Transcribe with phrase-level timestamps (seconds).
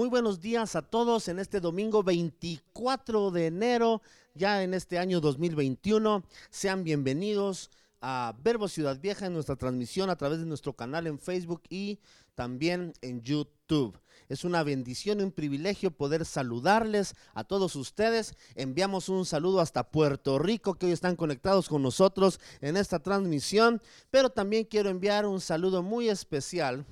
[0.00, 4.00] Muy buenos días a todos en este domingo 24 de enero,
[4.34, 6.24] ya en este año 2021.
[6.48, 7.70] Sean bienvenidos
[8.00, 11.98] a Verbo Ciudad Vieja en nuestra transmisión a través de nuestro canal en Facebook y
[12.34, 14.00] también en YouTube.
[14.30, 18.36] Es una bendición y un privilegio poder saludarles a todos ustedes.
[18.54, 23.82] Enviamos un saludo hasta Puerto Rico que hoy están conectados con nosotros en esta transmisión,
[24.10, 26.86] pero también quiero enviar un saludo muy especial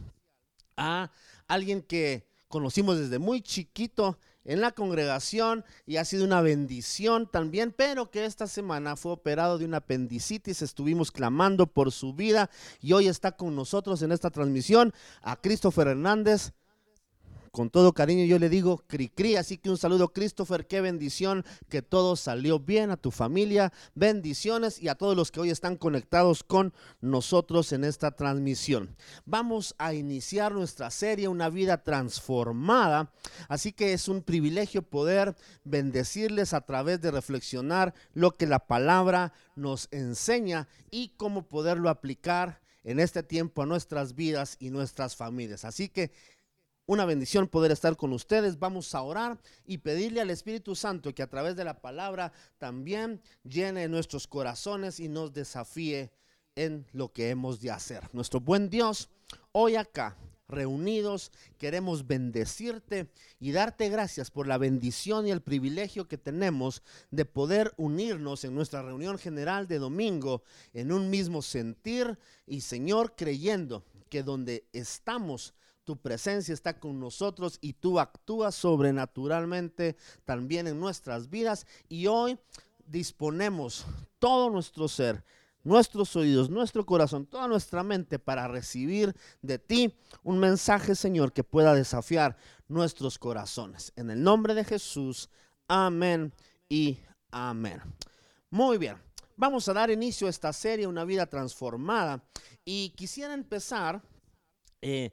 [0.77, 1.11] a
[1.47, 7.73] alguien que conocimos desde muy chiquito en la congregación y ha sido una bendición también,
[7.77, 12.95] pero que esta semana fue operado de una apendicitis, estuvimos clamando por su vida y
[12.95, 16.53] hoy está con nosotros en esta transmisión a Christopher Hernández
[17.51, 21.45] con todo cariño yo le digo cri cri, así que un saludo Christopher, qué bendición
[21.69, 25.77] que todo salió bien a tu familia, bendiciones y a todos los que hoy están
[25.77, 28.97] conectados con nosotros en esta transmisión.
[29.25, 33.13] Vamos a iniciar nuestra serie Una vida transformada,
[33.49, 39.33] así que es un privilegio poder bendecirles a través de reflexionar lo que la palabra
[39.57, 45.65] nos enseña y cómo poderlo aplicar en este tiempo a nuestras vidas y nuestras familias.
[45.65, 46.11] Así que
[46.89, 48.59] una bendición poder estar con ustedes.
[48.59, 53.21] Vamos a orar y pedirle al Espíritu Santo que a través de la palabra también
[53.45, 56.11] llene nuestros corazones y nos desafíe
[56.57, 58.09] en lo que hemos de hacer.
[58.15, 59.11] Nuestro buen Dios,
[59.53, 60.17] hoy acá
[60.49, 67.27] reunidos, queremos bendecirte y darte gracias por la bendición y el privilegio que tenemos de
[67.27, 73.85] poder unirnos en nuestra reunión general de domingo en un mismo sentir y Señor creyendo
[74.09, 75.53] que donde estamos
[75.89, 81.67] tu presencia está con nosotros y tú actúas sobrenaturalmente también en nuestras vidas.
[81.89, 82.39] Y hoy
[82.85, 83.87] disponemos
[84.19, 85.25] todo nuestro ser,
[85.65, 91.43] nuestros oídos, nuestro corazón, toda nuestra mente para recibir de ti un mensaje, Señor, que
[91.43, 92.37] pueda desafiar
[92.69, 93.95] nuestros corazones.
[93.97, 95.31] En el nombre de Jesús,
[95.69, 96.35] amén
[96.69, 96.99] y
[97.31, 97.81] amén.
[98.51, 98.99] Muy bien,
[99.37, 102.23] vamos a dar inicio a esta serie, Una vida transformada.
[102.63, 104.03] Y quisiera empezar
[104.83, 105.13] eh,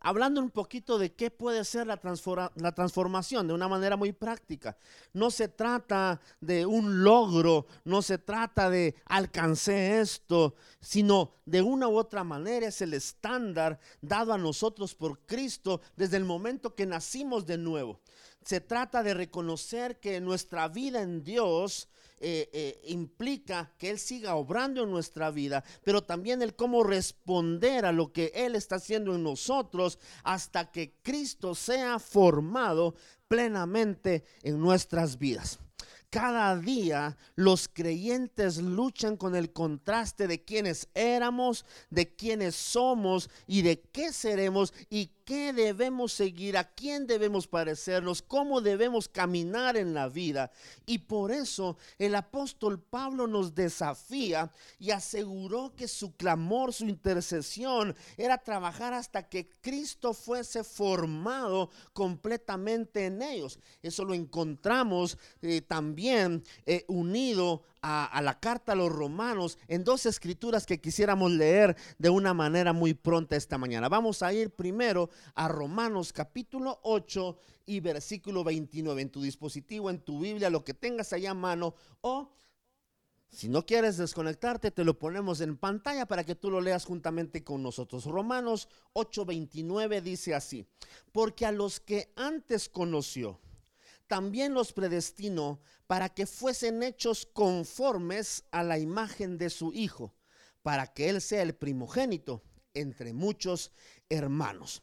[0.00, 4.76] hablando un poquito de qué puede ser la, transformación de una manera muy práctica.
[5.12, 11.88] No se trata de un logro, no se trata de alcancé esto, sino de una
[11.88, 16.86] u otra manera es el estándar dado a nosotros por Cristo desde el momento que
[16.86, 18.00] nacimos de nuevo.
[18.44, 21.88] Se trata de reconocer que nuestra vida en Dios
[22.22, 27.86] eh, eh, implica que Él siga obrando en nuestra vida, pero también el cómo responder
[27.86, 32.94] a lo que Él está haciendo en nosotros hasta que Cristo sea formado
[33.26, 35.60] plenamente en nuestras vidas.
[36.10, 43.62] Cada día los creyentes luchan con el contraste de quienes éramos, de quienes somos y
[43.62, 49.94] de qué seremos y qué debemos seguir, a quién debemos parecernos, cómo debemos caminar en
[49.94, 50.50] la vida.
[50.86, 57.94] Y por eso el apóstol Pablo nos desafía y aseguró que su clamor, su intercesión
[58.16, 63.60] era trabajar hasta que Cristo fuese formado completamente en ellos.
[63.84, 70.06] Eso lo encontramos eh, también eh, unido a, la carta a los romanos en dos
[70.06, 73.88] escrituras que quisiéramos leer de una manera muy pronta esta mañana.
[73.88, 80.00] Vamos a ir primero a Romanos capítulo 8 y versículo 29 en tu dispositivo, en
[80.00, 82.32] tu Biblia, lo que tengas allá a mano o...
[83.32, 87.44] Si no quieres desconectarte, te lo ponemos en pantalla para que tú lo leas juntamente
[87.44, 88.04] con nosotros.
[88.04, 90.66] Romanos 8:29 dice así,
[91.12, 93.38] porque a los que antes conoció,
[94.10, 100.16] también los predestinó para que fuesen hechos conformes a la imagen de su Hijo,
[100.62, 102.42] para que Él sea el primogénito
[102.74, 103.70] entre muchos
[104.08, 104.82] hermanos.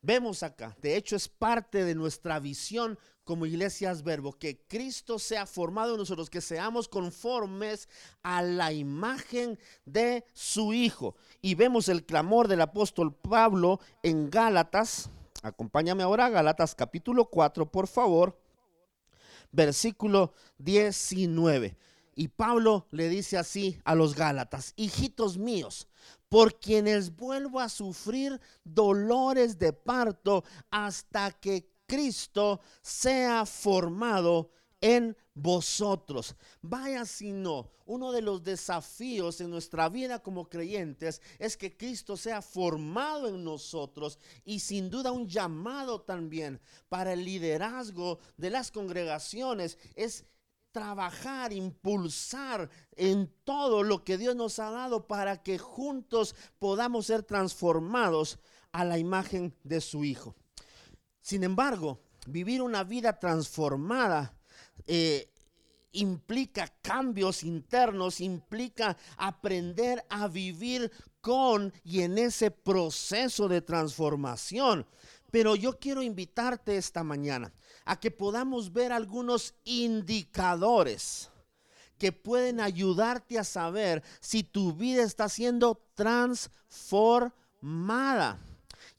[0.00, 5.44] Vemos acá, de hecho es parte de nuestra visión como iglesias verbo, que Cristo sea
[5.44, 7.90] formado en nosotros, que seamos conformes
[8.22, 11.14] a la imagen de su Hijo.
[11.42, 15.10] Y vemos el clamor del apóstol Pablo en Gálatas
[15.42, 18.38] Acompáñame ahora a Galatas capítulo 4, por favor,
[19.52, 21.76] versículo 19.
[22.14, 25.88] Y Pablo le dice así a los Gálatas, hijitos míos,
[26.28, 36.36] por quienes vuelvo a sufrir dolores de parto hasta que Cristo sea formado en vosotros.
[36.62, 42.16] Vaya si no, uno de los desafíos en nuestra vida como creyentes es que Cristo
[42.16, 48.70] sea formado en nosotros y sin duda un llamado también para el liderazgo de las
[48.70, 50.24] congregaciones es
[50.72, 57.24] trabajar, impulsar en todo lo que Dios nos ha dado para que juntos podamos ser
[57.24, 58.38] transformados
[58.72, 60.36] a la imagen de su Hijo.
[61.20, 64.39] Sin embargo, vivir una vida transformada
[64.86, 65.30] eh,
[65.92, 70.90] implica cambios internos, implica aprender a vivir
[71.20, 74.86] con y en ese proceso de transformación.
[75.30, 77.52] Pero yo quiero invitarte esta mañana
[77.84, 81.30] a que podamos ver algunos indicadores
[81.98, 88.40] que pueden ayudarte a saber si tu vida está siendo transformada.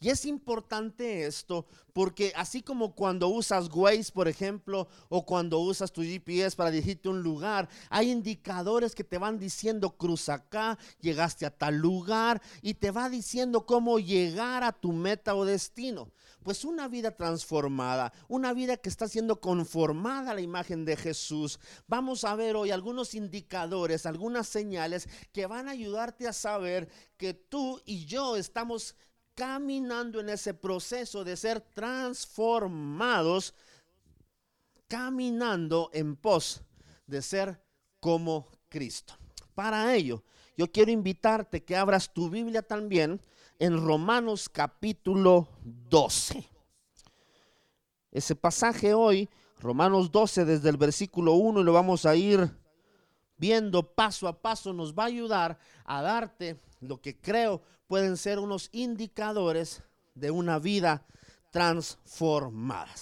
[0.02, 5.92] Y es importante esto porque así como cuando usas Waze, por ejemplo, o cuando usas
[5.92, 10.80] tu GPS para dirigirte a un lugar, hay indicadores que te van diciendo cruza acá,
[11.02, 16.12] llegaste a tal lugar y te va diciendo cómo llegar a tu meta o destino.
[16.42, 21.60] Pues una vida transformada, una vida que está siendo conformada a la imagen de Jesús.
[21.86, 27.36] Vamos a ver hoy algunos indicadores, algunas señales que van a ayudarte a saber que
[27.36, 28.96] tú y yo estamos
[29.42, 33.56] caminando en ese proceso de ser transformados,
[34.88, 36.62] caminando en pos
[37.08, 37.60] de ser
[38.00, 39.16] como Cristo.
[39.56, 40.22] Para ello,
[40.56, 43.20] yo quiero invitarte que abras tu Biblia también
[43.58, 46.48] en Romanos capítulo 12.
[48.12, 49.28] Ese pasaje hoy,
[49.60, 52.48] Romanos 12, desde el versículo 1, y lo vamos a ir
[53.38, 58.40] viendo paso a paso, nos va a ayudar a darte lo que creo pueden ser
[58.40, 59.82] unos indicadores
[60.16, 61.06] de una vida
[61.52, 62.94] transformada.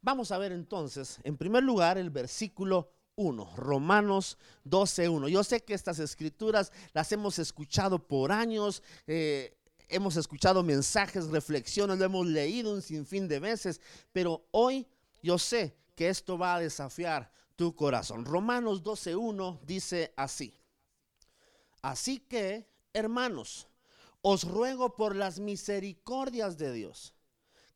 [0.00, 5.28] Vamos a ver entonces, en primer lugar, el versículo 1, Romanos 12.1.
[5.28, 9.56] Yo sé que estas escrituras las hemos escuchado por años, eh,
[9.88, 13.80] hemos escuchado mensajes, reflexiones, lo hemos leído un sinfín de veces,
[14.12, 14.88] pero hoy
[15.22, 18.24] yo sé que esto va a desafiar tu corazón.
[18.24, 20.58] Romanos 12.1 dice así.
[21.82, 23.68] Así que hermanos,
[24.20, 27.14] os ruego por las misericordias de Dios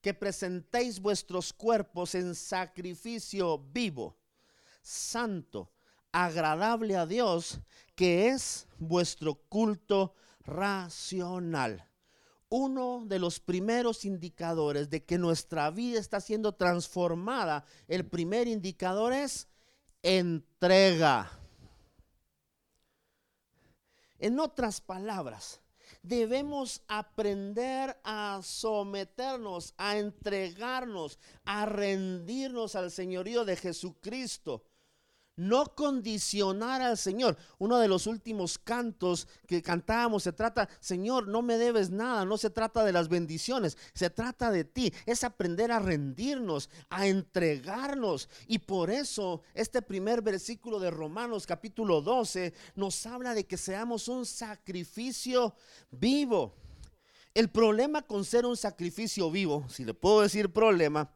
[0.07, 4.17] que presentéis vuestros cuerpos en sacrificio vivo,
[4.81, 5.73] santo,
[6.13, 7.59] agradable a Dios,
[7.97, 10.15] que es vuestro culto
[10.45, 11.85] racional.
[12.49, 19.13] Uno de los primeros indicadores de que nuestra vida está siendo transformada, el primer indicador
[19.13, 19.49] es
[20.05, 21.33] entrega.
[24.19, 25.61] En otras palabras,
[26.03, 34.63] debemos aprender a someternos, a entregarnos, a rendirnos al señorío de Jesucristo
[35.37, 37.37] no condicionar al Señor.
[37.59, 42.39] Uno de los últimos cantos que cantábamos se trata, Señor, no me debes nada, no
[42.39, 44.93] se trata de las bendiciones, se trata de ti.
[45.05, 48.29] Es aprender a rendirnos, a entregarnos.
[48.47, 54.09] Y por eso este primer versículo de Romanos capítulo 12 nos habla de que seamos
[54.09, 55.55] un sacrificio
[55.91, 56.55] vivo.
[57.35, 61.13] El problema con ser un sacrificio vivo, si le puedo decir problema,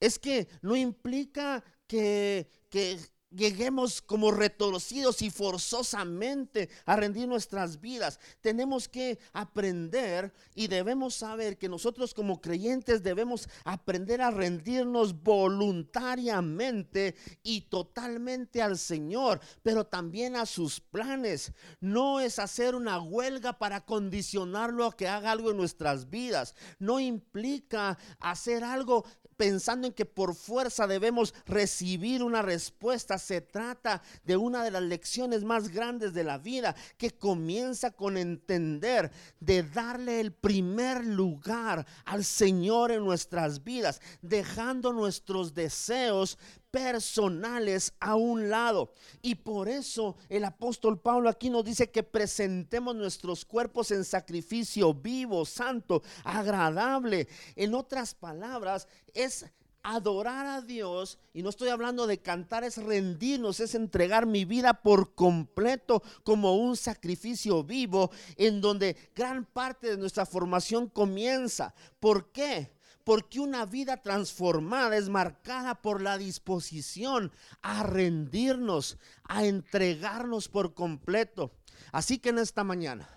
[0.00, 2.98] es que no implica que, que
[3.30, 8.18] lleguemos como retorcidos y forzosamente a rendir nuestras vidas.
[8.40, 17.14] Tenemos que aprender y debemos saber que nosotros como creyentes debemos aprender a rendirnos voluntariamente
[17.42, 21.52] y totalmente al Señor, pero también a sus planes.
[21.80, 26.54] No es hacer una huelga para condicionarlo a que haga algo en nuestras vidas.
[26.78, 29.04] No implica hacer algo
[29.40, 33.16] pensando en que por fuerza debemos recibir una respuesta.
[33.16, 38.18] Se trata de una de las lecciones más grandes de la vida que comienza con
[38.18, 46.36] entender de darle el primer lugar al Señor en nuestras vidas, dejando nuestros deseos
[46.70, 48.92] personales a un lado.
[49.22, 54.94] Y por eso el apóstol Pablo aquí nos dice que presentemos nuestros cuerpos en sacrificio
[54.94, 57.28] vivo, santo, agradable.
[57.56, 59.46] En otras palabras, es
[59.82, 64.74] adorar a Dios, y no estoy hablando de cantar, es rendirnos, es entregar mi vida
[64.74, 71.74] por completo como un sacrificio vivo en donde gran parte de nuestra formación comienza.
[71.98, 72.70] ¿Por qué?
[73.10, 81.50] Porque una vida transformada es marcada por la disposición a rendirnos, a entregarnos por completo.
[81.90, 83.08] Así que en esta mañana,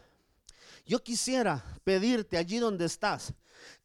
[0.83, 3.35] yo quisiera pedirte allí donde estás,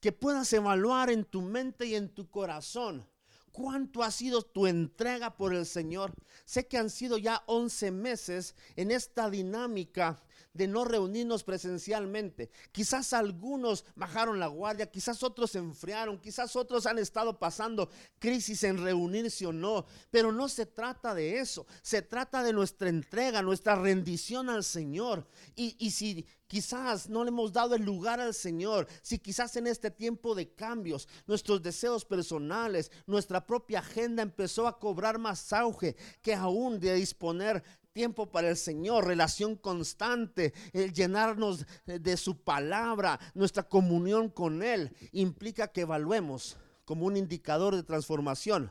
[0.00, 3.06] que puedas evaluar en tu mente y en tu corazón
[3.52, 6.14] cuánto ha sido tu entrega por el Señor.
[6.46, 10.22] Sé que han sido ya 11 meses en esta dinámica
[10.58, 12.50] de no reunirnos presencialmente.
[12.72, 17.88] Quizás algunos bajaron la guardia, quizás otros se enfriaron, quizás otros han estado pasando
[18.18, 22.88] crisis en reunirse o no, pero no se trata de eso, se trata de nuestra
[22.88, 25.28] entrega, nuestra rendición al Señor.
[25.54, 29.68] Y, y si quizás no le hemos dado el lugar al Señor, si quizás en
[29.68, 35.94] este tiempo de cambios, nuestros deseos personales, nuestra propia agenda empezó a cobrar más auge
[36.20, 37.62] que aún de disponer
[37.98, 44.94] tiempo para el Señor, relación constante, el llenarnos de su palabra, nuestra comunión con Él,
[45.10, 48.70] implica que evaluemos como un indicador de transformación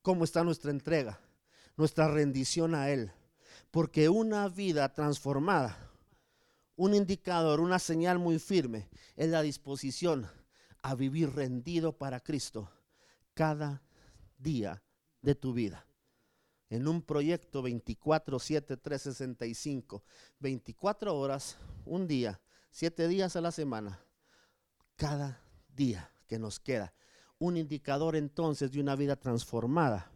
[0.00, 1.20] cómo está nuestra entrega,
[1.76, 3.12] nuestra rendición a Él.
[3.70, 5.90] Porque una vida transformada,
[6.76, 10.30] un indicador, una señal muy firme, es la disposición
[10.80, 12.70] a vivir rendido para Cristo
[13.34, 13.82] cada
[14.38, 14.82] día
[15.20, 15.84] de tu vida
[16.70, 20.04] en un proyecto 24, 7, 365,
[20.38, 24.00] 24 horas, un día, 7 días a la semana,
[24.94, 25.42] cada
[25.74, 26.94] día que nos queda.
[27.38, 30.12] Un indicador entonces de una vida transformada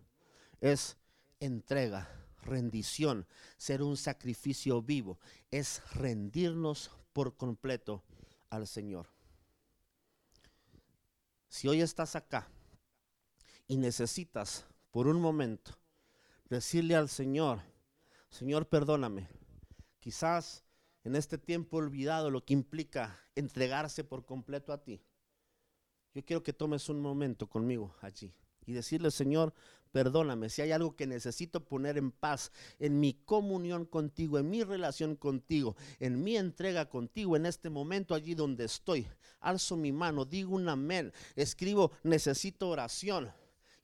[0.61, 0.97] es
[1.41, 2.09] entrega,
[2.43, 5.19] rendición, ser un sacrificio vivo,
[5.51, 8.05] es rendirnos por completo
[8.49, 9.09] al Señor.
[11.49, 12.49] Si hoy estás acá
[13.67, 15.84] y necesitas por un momento
[16.55, 17.63] decirle al Señor,
[18.31, 19.29] Señor, perdóname.
[19.99, 20.63] Quizás
[21.03, 25.03] en este tiempo olvidado lo que implica entregarse por completo a ti.
[26.15, 28.33] Yo quiero que tomes un momento conmigo allí
[28.67, 29.53] y decirle, Señor,
[29.91, 34.63] perdóname si hay algo que necesito poner en paz en mi comunión contigo, en mi
[34.63, 39.09] relación contigo, en mi entrega contigo, en este momento allí donde estoy.
[39.41, 43.33] Alzo mi mano, digo un amén, escribo, necesito oración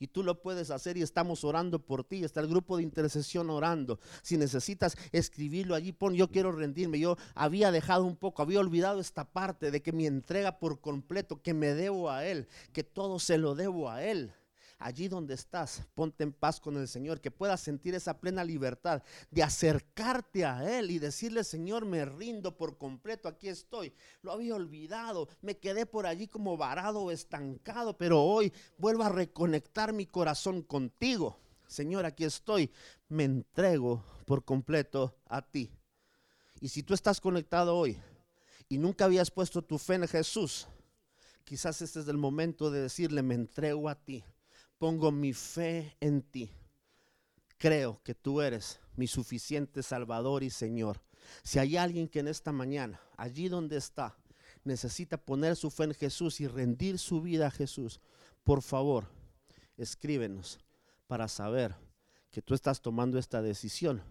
[0.01, 2.25] y tú lo puedes hacer y estamos orando por ti.
[2.25, 4.01] Está el grupo de intercesión orando.
[4.23, 6.99] Si necesitas escribirlo allí, pon yo quiero rendirme.
[6.99, 11.41] Yo había dejado un poco, había olvidado esta parte de que mi entrega por completo,
[11.43, 14.33] que me debo a Él, que todo se lo debo a Él
[14.81, 19.03] allí donde estás, ponte en paz con el Señor, que puedas sentir esa plena libertad
[19.31, 23.93] de acercarte a Él y decirle, Señor, me rindo por completo, aquí estoy.
[24.23, 29.93] Lo había olvidado, me quedé por allí como varado estancado, pero hoy vuelvo a reconectar
[29.93, 31.39] mi corazón contigo.
[31.69, 32.71] Señor, aquí estoy,
[33.09, 35.71] me entrego por completo a ti.
[36.59, 37.99] Y si tú estás conectado hoy
[38.69, 40.67] y nunca habías puesto tu fe en Jesús,
[41.45, 44.25] quizás este es el momento de decirle, me entrego a ti
[44.81, 46.51] pongo mi fe en ti.
[47.59, 51.03] Creo que tú eres mi suficiente Salvador y Señor.
[51.43, 54.17] Si hay alguien que en esta mañana, allí donde está,
[54.65, 58.01] necesita poner su fe en Jesús y rendir su vida a Jesús,
[58.43, 59.05] por favor,
[59.77, 60.59] escríbenos
[61.07, 61.77] para saber
[62.31, 64.03] que tú estás tomando esta decisión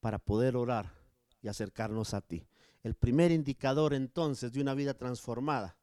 [0.00, 0.92] para poder orar
[1.40, 2.46] y acercarnos a ti.
[2.82, 5.78] El primer indicador entonces de una vida transformada,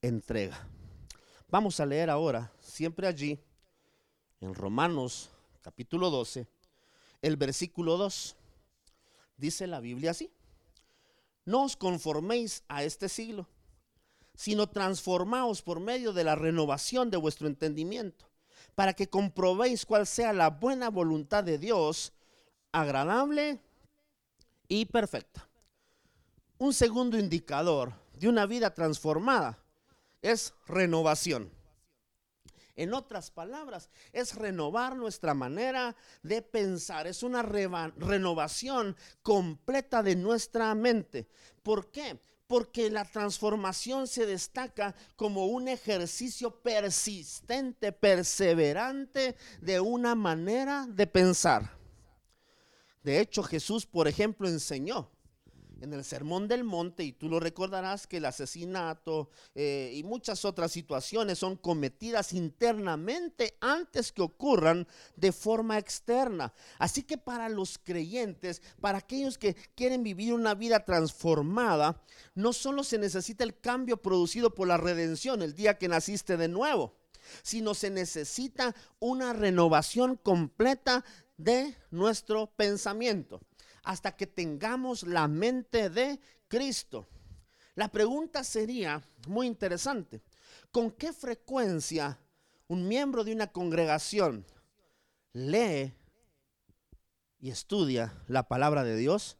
[0.00, 0.68] entrega.
[1.48, 3.42] Vamos a leer ahora, siempre allí,
[4.40, 5.30] en Romanos
[5.62, 6.46] capítulo 12,
[7.22, 8.36] el versículo 2.
[9.36, 10.30] Dice la Biblia así.
[11.44, 13.46] No os conforméis a este siglo,
[14.34, 18.28] sino transformaos por medio de la renovación de vuestro entendimiento,
[18.74, 22.12] para que comprobéis cuál sea la buena voluntad de Dios,
[22.70, 23.60] agradable
[24.68, 25.48] y perfecta.
[26.58, 29.58] Un segundo indicador de una vida transformada
[30.22, 31.57] es renovación.
[32.78, 37.08] En otras palabras, es renovar nuestra manera de pensar.
[37.08, 41.28] Es una renovación completa de nuestra mente.
[41.64, 42.20] ¿Por qué?
[42.46, 51.76] Porque la transformación se destaca como un ejercicio persistente, perseverante de una manera de pensar.
[53.02, 55.10] De hecho, Jesús, por ejemplo, enseñó
[55.80, 60.44] en el Sermón del Monte, y tú lo recordarás que el asesinato eh, y muchas
[60.44, 66.52] otras situaciones son cometidas internamente antes que ocurran de forma externa.
[66.78, 72.02] Así que para los creyentes, para aquellos que quieren vivir una vida transformada,
[72.34, 76.48] no solo se necesita el cambio producido por la redención el día que naciste de
[76.48, 76.96] nuevo,
[77.42, 81.04] sino se necesita una renovación completa
[81.36, 83.40] de nuestro pensamiento
[83.88, 87.08] hasta que tengamos la mente de Cristo.
[87.74, 90.20] La pregunta sería muy interesante.
[90.70, 92.20] ¿Con qué frecuencia
[92.66, 94.44] un miembro de una congregación
[95.32, 95.94] lee
[97.40, 99.38] y estudia la palabra de Dios?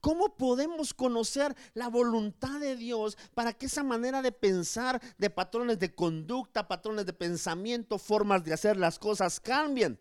[0.00, 5.78] ¿Cómo podemos conocer la voluntad de Dios para que esa manera de pensar, de patrones
[5.78, 9.98] de conducta, patrones de pensamiento, formas de hacer las cosas cambien?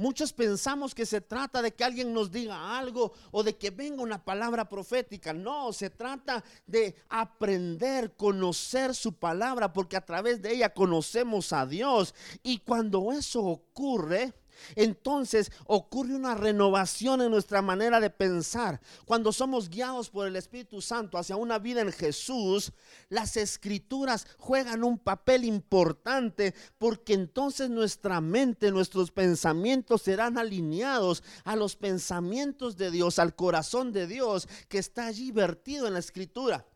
[0.00, 4.00] Muchos pensamos que se trata de que alguien nos diga algo o de que venga
[4.00, 5.32] una palabra profética.
[5.32, 11.66] No, se trata de aprender, conocer su palabra, porque a través de ella conocemos a
[11.66, 12.14] Dios.
[12.44, 14.34] Y cuando eso ocurre,
[14.76, 18.80] entonces ocurre una renovación en nuestra manera de pensar.
[19.04, 22.72] Cuando somos guiados por el Espíritu Santo hacia una vida en Jesús,
[23.08, 31.56] las escrituras juegan un papel importante porque entonces nuestra mente, nuestros pensamientos serán alineados a
[31.56, 36.66] los pensamientos de Dios, al corazón de Dios que está allí vertido en la escritura.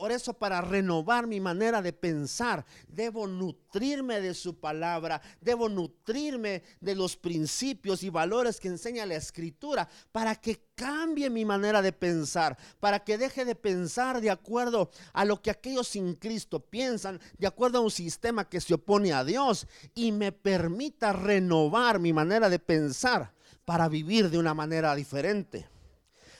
[0.00, 6.62] Por eso para renovar mi manera de pensar, debo nutrirme de su palabra, debo nutrirme
[6.80, 11.92] de los principios y valores que enseña la escritura para que cambie mi manera de
[11.92, 17.20] pensar, para que deje de pensar de acuerdo a lo que aquellos sin Cristo piensan,
[17.36, 22.14] de acuerdo a un sistema que se opone a Dios y me permita renovar mi
[22.14, 23.34] manera de pensar
[23.66, 25.68] para vivir de una manera diferente.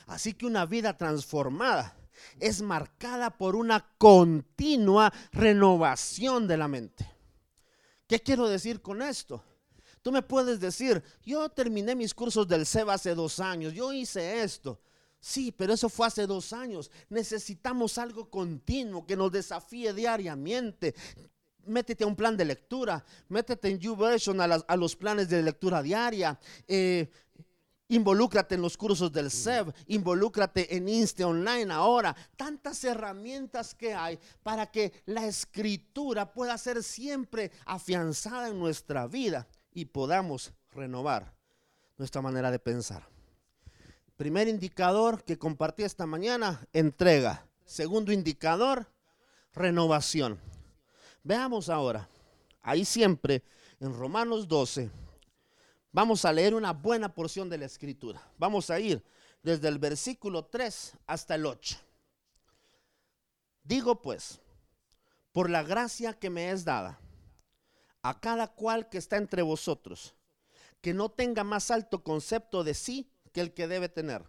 [0.07, 2.00] Así que una vida transformada
[2.39, 7.09] es marcada por una continua renovación de la mente.
[8.07, 9.43] ¿Qué quiero decir con esto?
[10.01, 14.41] Tú me puedes decir, yo terminé mis cursos del SEBA hace dos años, yo hice
[14.41, 14.81] esto.
[15.19, 16.89] Sí, pero eso fue hace dos años.
[17.09, 20.95] Necesitamos algo continuo que nos desafíe diariamente.
[21.67, 25.83] Métete a un plan de lectura, métete en YouVersion a, a los planes de lectura
[25.83, 26.39] diaria.
[26.67, 27.07] Eh,
[27.91, 32.15] Involúcrate en los cursos del SEB, involúcrate en Insta Online ahora.
[32.37, 39.45] Tantas herramientas que hay para que la escritura pueda ser siempre afianzada en nuestra vida
[39.73, 41.33] y podamos renovar
[41.97, 43.05] nuestra manera de pensar.
[44.15, 47.45] Primer indicador que compartí esta mañana, entrega.
[47.65, 48.87] Segundo indicador,
[49.53, 50.39] renovación.
[51.23, 52.07] Veamos ahora,
[52.61, 53.43] ahí siempre
[53.81, 54.89] en Romanos 12,
[55.93, 58.21] Vamos a leer una buena porción de la escritura.
[58.37, 59.03] Vamos a ir
[59.43, 61.77] desde el versículo 3 hasta el 8.
[63.63, 64.39] Digo pues,
[65.33, 66.99] por la gracia que me es dada,
[68.01, 70.15] a cada cual que está entre vosotros,
[70.79, 74.23] que no tenga más alto concepto de sí que el que debe tener,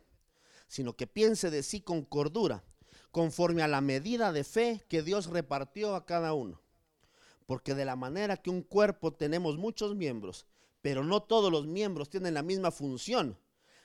[0.66, 2.64] sino que piense de sí con cordura,
[3.12, 6.60] conforme a la medida de fe que Dios repartió a cada uno.
[7.46, 10.46] Porque de la manera que un cuerpo tenemos muchos miembros,
[10.82, 13.38] pero no todos los miembros tienen la misma función.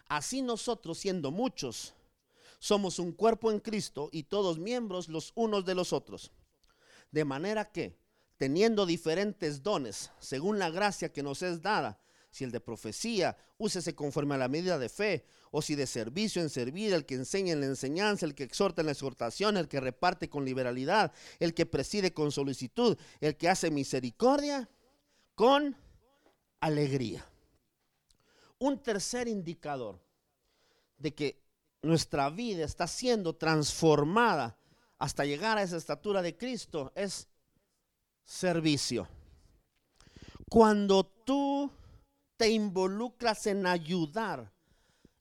[0.09, 1.93] Así nosotros, siendo muchos,
[2.59, 6.31] somos un cuerpo en Cristo y todos miembros los unos de los otros.
[7.11, 7.97] De manera que,
[8.37, 13.95] teniendo diferentes dones, según la gracia que nos es dada, si el de profecía, úsese
[13.95, 17.53] conforme a la medida de fe, o si de servicio en servir, el que enseña
[17.53, 21.53] en la enseñanza, el que exhorta en la exhortación, el que reparte con liberalidad, el
[21.53, 24.69] que preside con solicitud, el que hace misericordia
[25.35, 25.75] con
[26.59, 27.25] alegría.
[28.59, 29.99] Un tercer indicador
[30.97, 31.43] de que
[31.81, 34.57] nuestra vida está siendo transformada
[34.97, 37.27] hasta llegar a esa estatura de Cristo es
[38.25, 39.07] servicio.
[40.49, 41.71] Cuando tú
[42.35, 44.51] te involucras en ayudar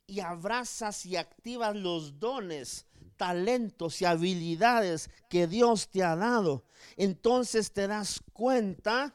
[0.07, 6.65] y abrazas y activas los dones, talentos y habilidades que Dios te ha dado,
[6.97, 9.15] entonces te das cuenta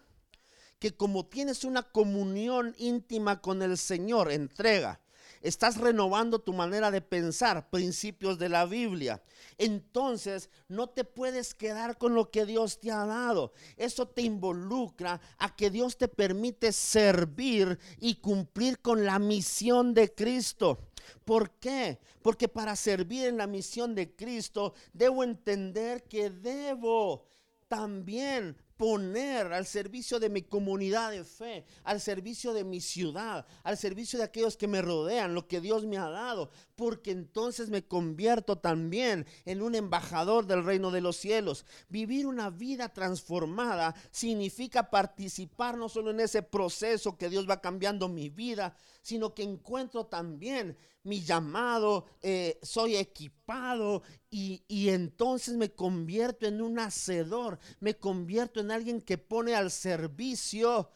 [0.81, 4.99] que como tienes una comunión íntima con el Señor, entrega,
[5.43, 9.21] estás renovando tu manera de pensar, principios de la Biblia.
[9.59, 13.53] Entonces no te puedes quedar con lo que Dios te ha dado.
[13.77, 20.11] Eso te involucra a que Dios te permite servir y cumplir con la misión de
[20.11, 20.79] Cristo.
[21.25, 21.99] ¿Por qué?
[22.23, 27.27] Porque para servir en la misión de Cristo debo entender que debo
[27.67, 33.77] también poner al servicio de mi comunidad de fe, al servicio de mi ciudad, al
[33.77, 37.85] servicio de aquellos que me rodean, lo que Dios me ha dado, porque entonces me
[37.85, 41.63] convierto también en un embajador del reino de los cielos.
[41.89, 48.09] Vivir una vida transformada significa participar no solo en ese proceso que Dios va cambiando
[48.09, 55.71] mi vida, sino que encuentro también mi llamado, eh, soy equipado y, y entonces me
[55.71, 60.89] convierto en un hacedor, me convierto en alguien que pone al servicio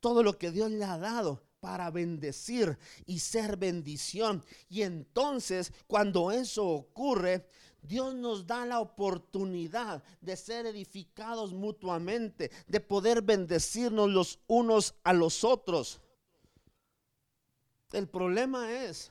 [0.00, 4.42] todo lo que Dios le ha dado para bendecir y ser bendición.
[4.68, 7.46] Y entonces cuando eso ocurre,
[7.82, 15.12] Dios nos da la oportunidad de ser edificados mutuamente, de poder bendecirnos los unos a
[15.12, 16.00] los otros.
[17.92, 19.10] El problema es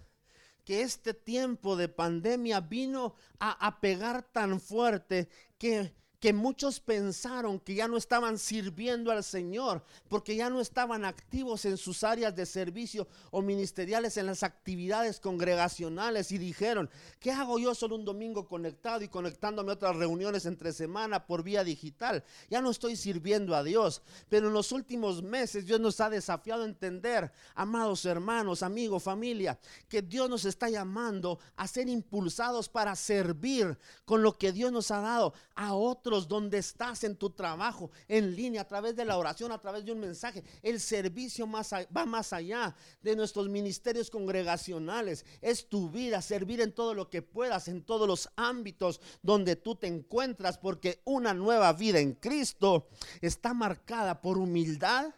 [0.69, 5.27] que este tiempo de pandemia vino a, pegar tan fuerte
[5.58, 11.05] que, que muchos pensaron que ya no estaban sirviendo al Señor, porque ya no estaban
[11.05, 17.32] activos en sus áreas de servicio o ministeriales, en las actividades congregacionales, y dijeron, ¿qué
[17.32, 21.63] hago yo solo un domingo conectado y conectándome a otras reuniones entre semana por vía
[21.63, 22.25] digital?
[22.49, 26.63] Ya no estoy sirviendo a Dios, pero en los últimos meses Dios nos ha desafiado
[26.63, 32.95] a entender, amados hermanos, amigos, familia, que Dios nos está llamando a ser impulsados para
[32.97, 37.91] servir con lo que Dios nos ha dado a otros donde estás en tu trabajo,
[38.08, 40.43] en línea, a través de la oración, a través de un mensaje.
[40.62, 45.26] El servicio más va más allá de nuestros ministerios congregacionales.
[45.41, 49.76] Es tu vida, servir en todo lo que puedas, en todos los ámbitos donde tú
[49.76, 52.88] te encuentras, porque una nueva vida en Cristo
[53.22, 55.13] está marcada por humildad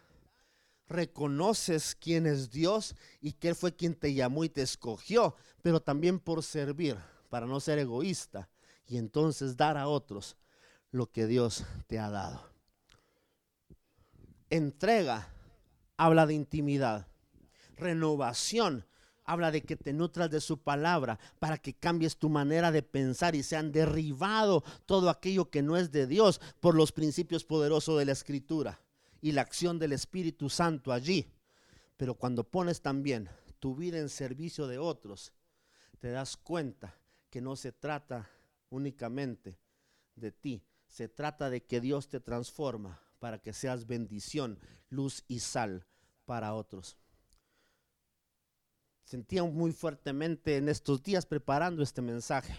[0.88, 5.80] reconoces quién es Dios y que Él fue quien te llamó y te escogió, pero
[5.80, 6.96] también por servir,
[7.30, 8.48] para no ser egoísta
[8.86, 10.36] y entonces dar a otros
[10.92, 12.48] lo que Dios te ha dado.
[14.50, 15.32] Entrega
[15.96, 17.06] habla de intimidad.
[17.76, 18.86] Renovación
[19.24, 23.34] habla de que te nutras de su palabra para que cambies tu manera de pensar
[23.34, 28.04] y sean derribado todo aquello que no es de Dios por los principios poderosos de
[28.04, 28.80] la escritura
[29.20, 31.32] y la acción del Espíritu Santo allí.
[31.96, 33.28] Pero cuando pones también
[33.60, 35.32] tu vida en servicio de otros,
[36.00, 36.98] te das cuenta
[37.30, 38.28] que no se trata
[38.70, 39.56] únicamente
[40.16, 44.58] de ti, se trata de que Dios te transforma para que seas bendición,
[44.90, 45.86] luz y sal
[46.26, 46.98] para otros.
[49.02, 52.54] Sentía muy fuertemente en estos días preparando este mensaje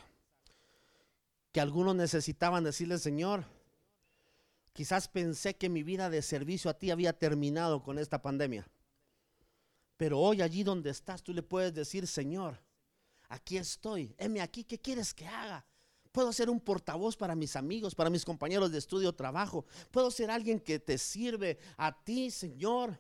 [1.52, 3.46] que algunos necesitaban decirle, Señor,
[4.74, 8.68] quizás pensé que mi vida de servicio a ti había terminado con esta pandemia.
[9.96, 12.60] Pero hoy allí donde estás, tú le puedes decir, Señor,
[13.30, 15.68] aquí estoy, heme aquí, ¿qué quieres que haga?
[16.14, 19.66] Puedo ser un portavoz para mis amigos, para mis compañeros de estudio o trabajo.
[19.90, 23.00] Puedo ser alguien que te sirve a ti, Señor,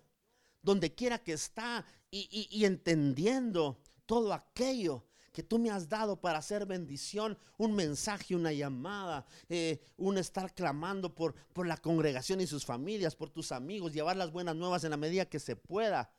[0.64, 6.66] donde quiera que está y, entendiendo todo aquello que tú me has dado para hacer
[6.66, 12.66] bendición, un mensaje, una llamada, eh, un estar clamando por, por la congregación y sus
[12.66, 16.12] familias, por tus amigos, llevar las buenas nuevas en la medida que se pueda.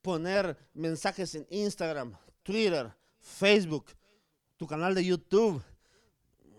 [0.00, 3.86] Poner mensajes en Instagram, Twitter, Facebook,
[4.60, 5.62] tu canal de YouTube,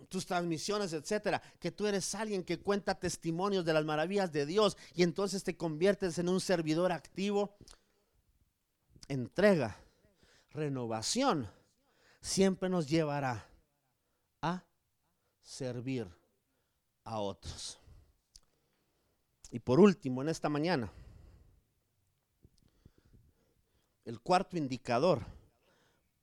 [0.10, 4.76] tus transmisiones, etcétera, que tú eres alguien que cuenta testimonios de las maravillas de Dios
[4.96, 7.56] y entonces te conviertes en un servidor activo.
[9.08, 9.78] Entrega,
[10.50, 11.48] renovación,
[12.22, 13.48] siempre nos llevará
[14.42, 14.64] a
[15.44, 16.08] servir
[17.04, 17.78] a otros.
[19.52, 20.92] Y por último, en esta mañana,
[24.06, 25.24] el cuarto indicador,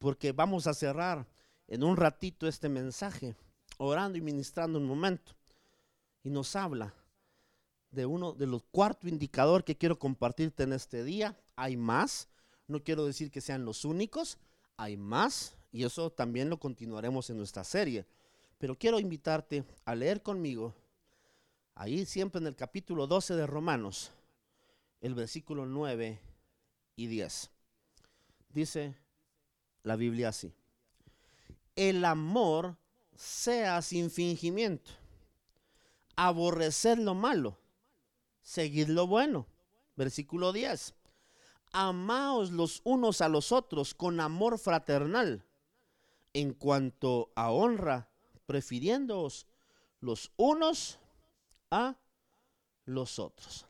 [0.00, 1.37] porque vamos a cerrar
[1.68, 3.36] en un ratito este mensaje,
[3.76, 5.32] orando y ministrando un momento.
[6.24, 6.94] Y nos habla
[7.90, 11.38] de uno de los cuarto indicador que quiero compartirte en este día.
[11.56, 12.28] Hay más,
[12.66, 14.38] no quiero decir que sean los únicos,
[14.76, 18.06] hay más y eso también lo continuaremos en nuestra serie.
[18.56, 20.74] Pero quiero invitarte a leer conmigo,
[21.74, 24.10] ahí siempre en el capítulo 12 de Romanos,
[25.00, 26.18] el versículo 9
[26.96, 27.50] y 10.
[28.48, 28.96] Dice
[29.84, 30.52] la Biblia así
[31.78, 32.76] el amor
[33.14, 34.90] sea sin fingimiento.
[36.16, 37.56] Aborrecer lo malo,
[38.42, 39.46] seguir lo bueno.
[39.94, 40.94] Versículo 10.
[41.70, 45.44] Amaos los unos a los otros con amor fraternal.
[46.32, 48.10] En cuanto a honra,
[48.46, 49.46] prefiriéndoos
[50.00, 50.98] los unos
[51.70, 51.96] a
[52.86, 53.66] los otros.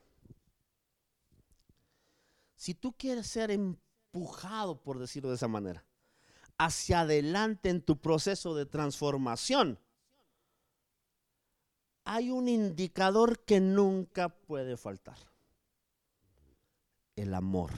[2.56, 5.84] Si tú quieres ser empujado, por decirlo de esa manera,
[6.58, 9.78] hacia adelante en tu proceso de transformación,
[12.04, 15.18] hay un indicador que nunca puede faltar.
[17.16, 17.70] El amor.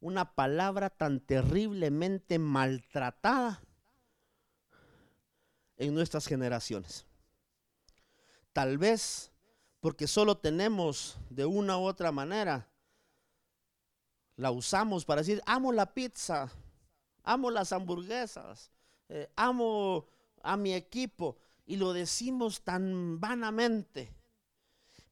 [0.00, 3.62] Una palabra tan terriblemente maltratada
[5.76, 7.06] en nuestras generaciones.
[8.52, 9.30] Tal vez
[9.80, 12.69] porque solo tenemos de una u otra manera
[14.40, 16.50] la usamos para decir, amo la pizza,
[17.24, 18.70] amo las hamburguesas,
[19.10, 20.06] eh, amo
[20.42, 24.10] a mi equipo, y lo decimos tan vanamente.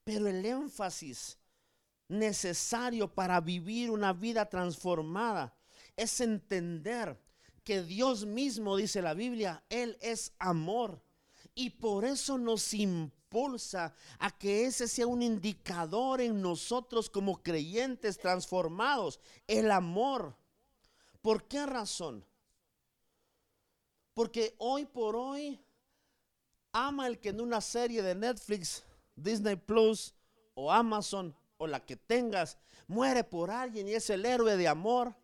[0.03, 1.37] Pero el énfasis
[2.07, 5.53] necesario para vivir una vida transformada
[5.95, 7.15] es entender
[7.63, 11.03] que Dios mismo, dice la Biblia, Él es amor.
[11.53, 17.43] Y por eso nos importa impulsa a que ese sea un indicador en nosotros como
[17.43, 20.35] creyentes transformados, el amor.
[21.21, 22.25] ¿Por qué razón?
[24.15, 25.63] Porque hoy por hoy
[26.71, 28.83] ama el que en una serie de Netflix,
[29.15, 30.13] Disney Plus
[30.55, 35.15] o Amazon o la que tengas, muere por alguien y es el héroe de amor.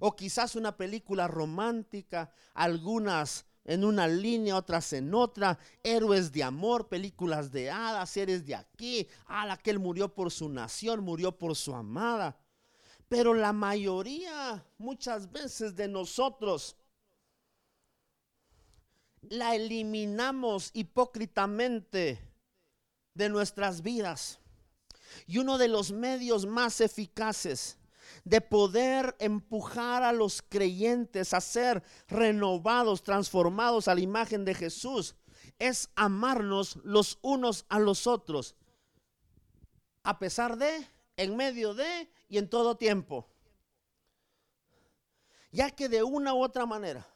[0.00, 6.88] O quizás una película romántica, algunas en una línea, otras en otra, héroes de amor,
[6.88, 11.36] películas de hadas, seres de aquí, a la que él murió por su nación, murió
[11.36, 12.38] por su amada.
[13.08, 16.76] Pero la mayoría, muchas veces de nosotros,
[19.22, 22.20] la eliminamos hipócritamente
[23.14, 24.40] de nuestras vidas.
[25.26, 27.78] Y uno de los medios más eficaces
[28.24, 35.14] de poder empujar a los creyentes a ser renovados, transformados a la imagen de Jesús,
[35.58, 38.56] es amarnos los unos a los otros,
[40.02, 43.28] a pesar de, en medio de y en todo tiempo.
[45.52, 47.06] Ya que de una u otra manera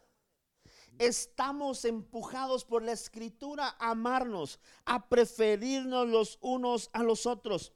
[0.98, 7.72] estamos empujados por la escritura a amarnos, a preferirnos los unos a los otros.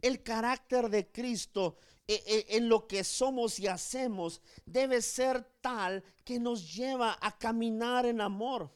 [0.00, 6.02] El carácter de Cristo e, e, en lo que somos y hacemos debe ser tal
[6.24, 8.70] que nos lleva a caminar en amor.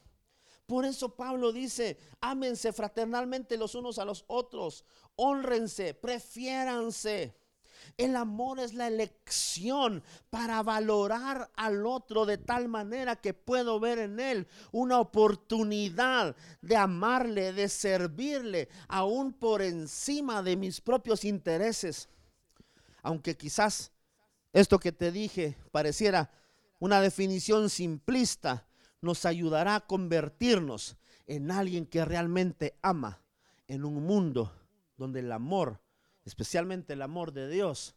[0.65, 7.35] Por eso Pablo dice, ámense fraternalmente los unos a los otros, honrense, prefiéranse.
[7.97, 13.99] El amor es la elección para valorar al otro de tal manera que puedo ver
[13.99, 22.09] en él una oportunidad de amarle, de servirle, aún por encima de mis propios intereses.
[23.01, 23.91] Aunque quizás
[24.53, 26.31] esto que te dije pareciera
[26.79, 28.67] una definición simplista,
[29.01, 33.21] nos ayudará a convertirnos en alguien que realmente ama
[33.67, 34.51] en un mundo
[34.97, 35.82] donde el amor
[36.25, 37.95] especialmente el amor de Dios,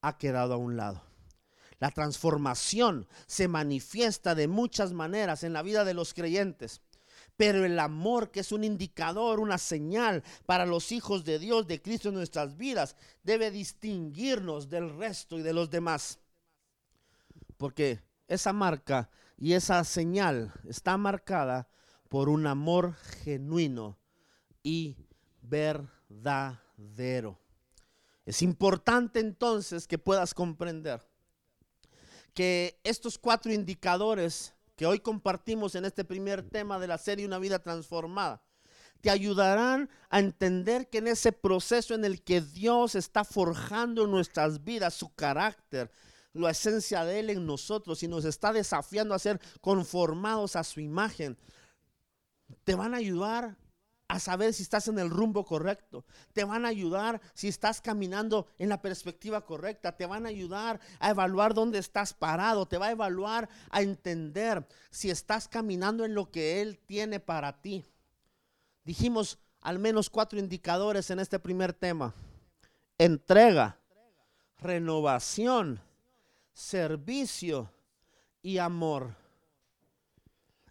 [0.00, 1.02] ha quedado a un lado.
[1.78, 6.82] La transformación se manifiesta de muchas maneras en la vida de los creyentes.
[7.36, 11.80] Pero el amor, que es un indicador, una señal para los hijos de Dios, de
[11.80, 16.18] Cristo en nuestras vidas, debe distinguirnos del resto y de los demás.
[17.56, 21.68] Porque esa marca y esa señal está marcada
[22.10, 23.98] por un amor genuino
[24.62, 24.96] y
[25.40, 26.69] verdadero.
[28.24, 31.06] Es importante entonces que puedas comprender
[32.34, 37.38] que estos cuatro indicadores que hoy compartimos en este primer tema de la serie Una
[37.38, 38.42] vida transformada,
[39.00, 44.62] te ayudarán a entender que en ese proceso en el que Dios está forjando nuestras
[44.62, 45.90] vidas su carácter,
[46.32, 50.80] la esencia de Él en nosotros y nos está desafiando a ser conformados a su
[50.80, 51.36] imagen,
[52.64, 53.56] te van a ayudar
[54.10, 56.04] a saber si estás en el rumbo correcto.
[56.32, 59.96] Te van a ayudar si estás caminando en la perspectiva correcta.
[59.96, 62.66] Te van a ayudar a evaluar dónde estás parado.
[62.66, 67.62] Te va a evaluar a entender si estás caminando en lo que Él tiene para
[67.62, 67.84] ti.
[68.82, 72.12] Dijimos al menos cuatro indicadores en este primer tema.
[72.98, 73.78] Entrega,
[74.58, 75.80] renovación,
[76.52, 77.70] servicio
[78.42, 79.19] y amor.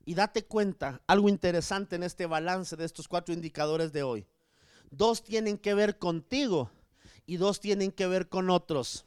[0.09, 4.25] Y date cuenta, algo interesante en este balance de estos cuatro indicadores de hoy.
[4.89, 6.71] Dos tienen que ver contigo
[7.27, 9.05] y dos tienen que ver con otros.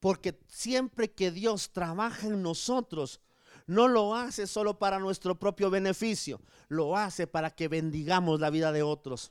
[0.00, 3.20] Porque siempre que Dios trabaja en nosotros,
[3.68, 8.72] no lo hace solo para nuestro propio beneficio, lo hace para que bendigamos la vida
[8.72, 9.30] de otros.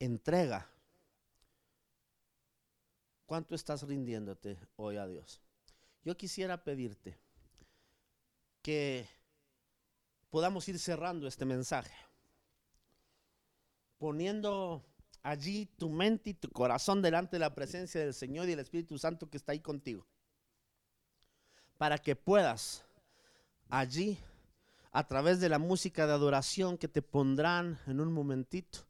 [0.00, 0.68] Entrega.
[3.24, 5.40] ¿Cuánto estás rindiéndote hoy a Dios?
[6.02, 7.27] Yo quisiera pedirte
[8.62, 9.08] que
[10.30, 11.94] podamos ir cerrando este mensaje,
[13.98, 14.84] poniendo
[15.22, 18.98] allí tu mente y tu corazón delante de la presencia del Señor y el Espíritu
[18.98, 20.06] Santo que está ahí contigo,
[21.76, 22.84] para que puedas
[23.68, 24.18] allí,
[24.90, 28.80] a través de la música de adoración que te pondrán en un momentito,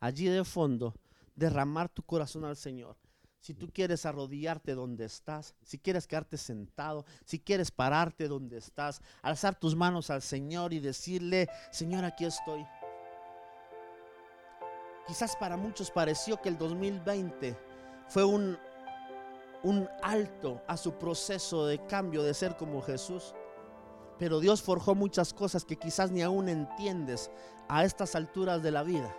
[0.00, 0.94] allí de fondo,
[1.34, 2.96] derramar tu corazón al Señor
[3.40, 9.00] si tú quieres arrodillarte donde estás, si quieres quedarte sentado, si quieres pararte donde estás,
[9.22, 12.66] alzar tus manos al Señor y decirle, Señor, aquí estoy.
[15.06, 17.56] Quizás para muchos pareció que el 2020
[18.08, 18.58] fue un,
[19.62, 23.34] un alto a su proceso de cambio de ser como Jesús.
[24.18, 27.30] Pero Dios forjó muchas cosas que quizás ni aún entiendes
[27.68, 29.14] a estas alturas de la vida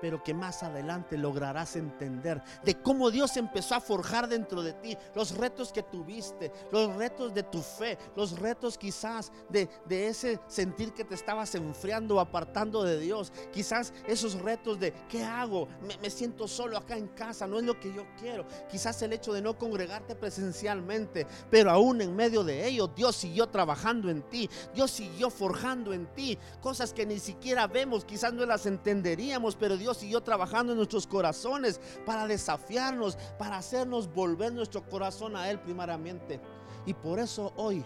[0.00, 4.96] pero que más adelante lograrás entender de cómo Dios empezó a forjar dentro de ti
[5.14, 10.92] los retos que tuviste, los retos de tu fe, los retos quizás de, ese sentir
[10.92, 15.68] que te estabas enfriando o apartando de Dios, quizás esos retos de ¿qué hago?
[15.86, 19.12] Me, me siento solo acá en casa, no es lo que yo quiero, quizás el
[19.12, 24.22] hecho de no congregarte presencialmente, pero aún en medio de ello Dios siguió trabajando en
[24.22, 26.38] ti, Dios siguió forjando en ti.
[26.60, 31.06] Cosas que ni siquiera vemos, quizás no las entenderíamos, pero Dios siguió trabajando en nuestros
[31.06, 36.40] corazones para desafiarnos, para hacernos volver nuestro corazón a Él primariamente.
[36.84, 37.84] Y por eso hoy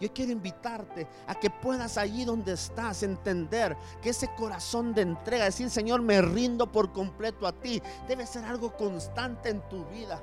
[0.00, 5.44] yo quiero invitarte a que puedas allí donde estás entender que ese corazón de entrega,
[5.44, 10.22] decir Señor, me rindo por completo a ti, debe ser algo constante en tu vida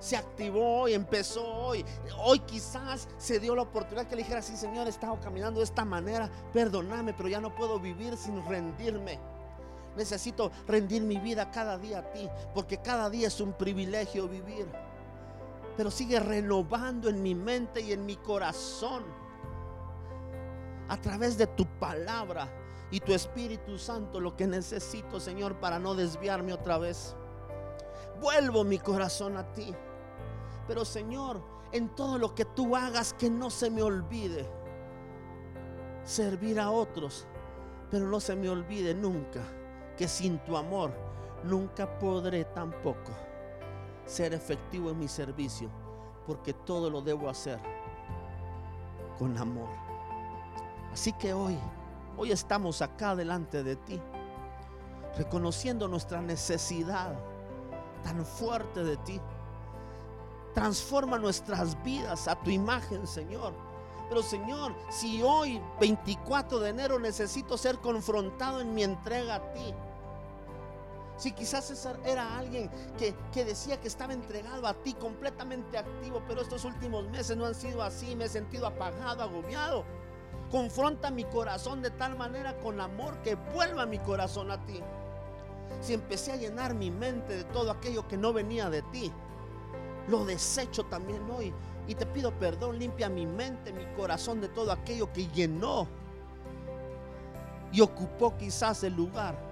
[0.00, 1.84] se activó y empezó hoy.
[2.24, 5.64] Hoy quizás se dio la oportunidad que le dijera, sí Señor, he estado caminando de
[5.64, 9.18] esta manera, perdóname, pero ya no puedo vivir sin rendirme.
[9.96, 14.66] Necesito rendir mi vida cada día a ti, porque cada día es un privilegio vivir.
[15.76, 19.04] Pero sigue renovando en mi mente y en mi corazón
[20.88, 22.48] a través de tu palabra
[22.90, 27.16] y tu Espíritu Santo lo que necesito, Señor, para no desviarme otra vez.
[28.20, 29.74] Vuelvo mi corazón a ti.
[30.66, 34.48] Pero Señor, en todo lo que tú hagas, que no se me olvide
[36.04, 37.26] servir a otros.
[37.90, 39.42] Pero no se me olvide nunca
[40.00, 40.90] que sin tu amor
[41.44, 43.12] nunca podré tampoco
[44.06, 45.68] ser efectivo en mi servicio,
[46.26, 47.60] porque todo lo debo hacer
[49.18, 49.68] con amor.
[50.90, 51.58] Así que hoy,
[52.16, 54.00] hoy estamos acá delante de ti,
[55.18, 57.14] reconociendo nuestra necesidad
[58.02, 59.20] tan fuerte de ti.
[60.54, 63.52] Transforma nuestras vidas a tu imagen, Señor.
[64.08, 69.74] Pero Señor, si hoy, 24 de enero, necesito ser confrontado en mi entrega a ti,
[71.20, 76.40] si quizás era alguien que, que, decía que estaba entregado a ti, completamente activo, pero
[76.40, 79.84] estos últimos meses no han sido así, me he sentido apagado, agobiado.
[80.50, 84.80] Confronta mi corazón de tal manera con amor que vuelva mi corazón a ti.
[85.82, 89.12] Si empecé a llenar mi mente de todo aquello que no venía de ti,
[90.08, 91.52] lo desecho también hoy.
[91.86, 95.86] Y te pido perdón, limpia mi mente, mi corazón de todo aquello que llenó
[97.72, 99.49] y ocupó quizás el lugar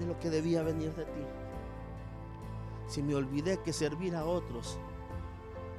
[0.00, 1.24] de lo que debía venir de ti.
[2.88, 4.78] Si me olvidé que servir a otros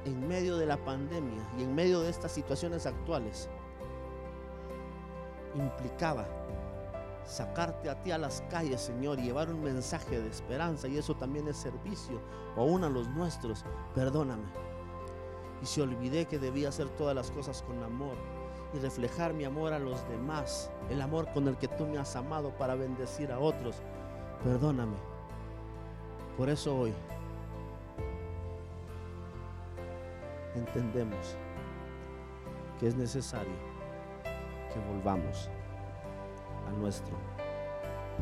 [0.04, 3.48] en medio de la pandemia y en medio de estas situaciones actuales
[5.54, 6.26] implicaba
[7.24, 11.14] sacarte a ti a las calles, Señor, y llevar un mensaje de esperanza, y eso
[11.14, 12.20] también es servicio,
[12.56, 14.46] o aún a los nuestros, perdóname.
[15.62, 18.16] Y si olvidé que debía hacer todas las cosas con amor
[18.74, 22.16] y reflejar mi amor a los demás, el amor con el que tú me has
[22.16, 23.76] amado para bendecir a otros,
[24.44, 24.96] Perdóname.
[26.36, 26.92] Por eso hoy
[30.56, 31.36] entendemos
[32.80, 33.54] que es necesario
[34.72, 35.48] que volvamos
[36.66, 37.16] a nuestro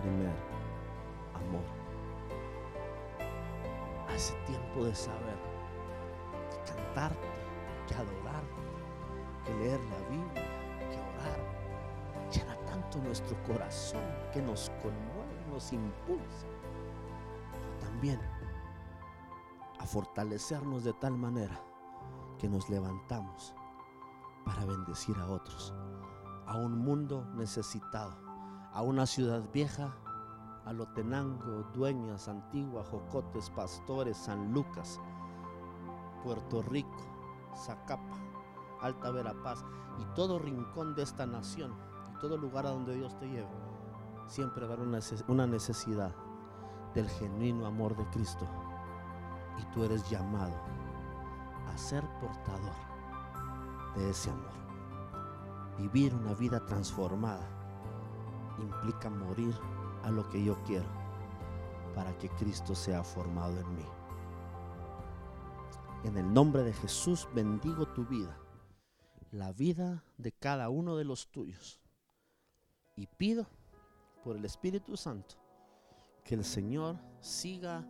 [0.03, 0.35] primer
[1.33, 1.65] amor.
[4.15, 5.39] Ese tiempo de saber
[6.51, 7.29] que cantarte,
[7.89, 8.61] que adorarte,
[9.47, 10.45] que leer la Biblia,
[10.91, 11.41] que orar,
[12.31, 14.05] llena tanto nuestro corazón
[14.35, 15.20] que nos conmueve
[15.73, 16.47] impulsa,
[17.81, 18.21] también
[19.79, 21.61] a fortalecernos de tal manera
[22.39, 23.55] que nos levantamos
[24.45, 25.75] para bendecir a otros,
[26.47, 28.17] a un mundo necesitado,
[28.73, 29.95] a una ciudad vieja,
[30.65, 34.99] a Lotenango, Dueñas, Antigua, Jocotes, Pastores, San Lucas,
[36.25, 37.07] Puerto Rico,
[37.55, 38.19] Zacapa,
[38.81, 39.65] Alta Verapaz
[39.99, 41.75] y todo rincón de esta nación
[42.15, 43.70] y todo lugar a donde Dios te lleve
[44.31, 46.15] siempre va a haber una necesidad
[46.95, 48.47] del genuino amor de Cristo.
[49.59, 50.55] Y tú eres llamado
[51.67, 52.75] a ser portador
[53.97, 54.53] de ese amor.
[55.79, 57.47] Vivir una vida transformada
[58.59, 59.55] implica morir
[60.05, 60.89] a lo que yo quiero
[61.95, 63.87] para que Cristo sea formado en mí.
[66.05, 68.39] En el nombre de Jesús bendigo tu vida,
[69.33, 71.81] la vida de cada uno de los tuyos.
[72.97, 73.47] Y pido
[74.23, 75.37] por el Espíritu Santo,
[76.25, 77.85] que el Señor siga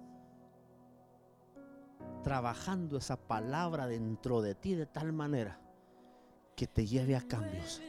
[2.22, 5.60] trabajando esa palabra dentro de ti de tal manera
[6.54, 7.80] que te lleve a cambios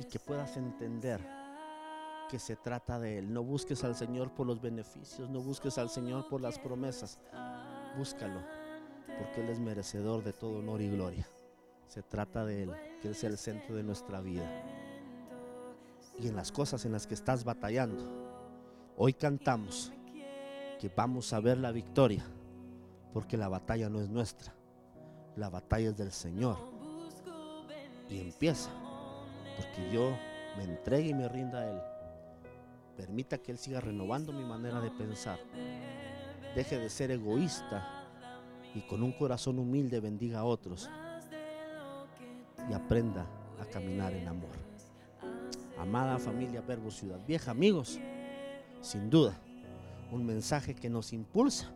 [0.00, 1.20] y que puedas entender
[2.28, 3.32] que se trata de Él.
[3.32, 7.18] No busques al Señor por los beneficios, no busques al Señor por las promesas.
[7.96, 8.40] Búscalo,
[9.18, 11.26] porque Él es merecedor de todo honor y gloria.
[11.88, 14.48] Se trata de Él, que sea el centro de nuestra vida
[16.18, 18.22] y en las cosas en las que estás batallando,
[18.96, 19.90] Hoy cantamos
[20.78, 22.24] que vamos a ver la victoria,
[23.12, 24.52] porque la batalla no es nuestra,
[25.34, 26.58] la batalla es del Señor.
[28.10, 28.70] Y empieza,
[29.56, 30.14] porque yo
[30.58, 31.80] me entregue y me rinda a Él.
[32.96, 35.38] Permita que Él siga renovando mi manera de pensar.
[36.54, 38.04] Deje de ser egoísta
[38.74, 40.90] y con un corazón humilde bendiga a otros.
[42.68, 43.26] Y aprenda
[43.58, 44.71] a caminar en amor.
[45.78, 47.98] Amada familia Verbo Ciudad Vieja, amigos,
[48.80, 49.38] sin duda,
[50.10, 51.72] un mensaje que nos impulsa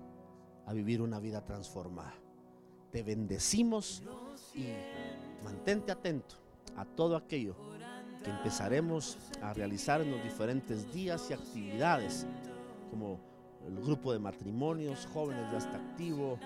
[0.67, 2.15] a vivir una vida transformada.
[2.93, 4.03] Te bendecimos
[4.55, 4.67] y
[5.45, 6.37] mantente atento
[6.77, 7.57] a todo aquello
[8.23, 12.27] que empezaremos a realizar en los diferentes días y actividades,
[12.91, 13.21] como
[13.67, 16.39] el grupo de matrimonios, jóvenes ya está activo,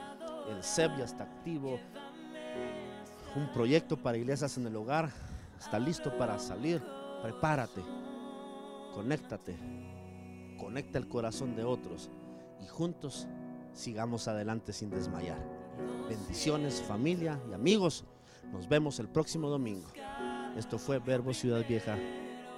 [0.49, 1.79] el CEP ya está activo,
[3.37, 5.11] un proyecto para iglesias en el hogar
[5.59, 6.83] está listo para salir,
[7.23, 7.83] prepárate,
[8.95, 9.57] conéctate,
[10.59, 12.11] conecta el corazón de otros
[12.63, 13.29] y juntos
[13.73, 15.39] sigamos adelante sin desmayar.
[16.09, 18.05] Bendiciones familia y amigos,
[18.53, 19.89] nos vemos el próximo domingo.
[20.57, 21.97] Esto fue Verbo Ciudad Vieja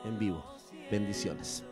[0.04, 0.44] en vivo.
[0.90, 1.64] Bendiciones.